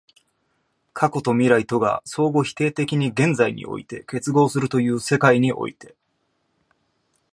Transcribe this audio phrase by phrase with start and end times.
[0.93, 5.95] 過去と未来とが相互否定的に現在において結合するという世界において、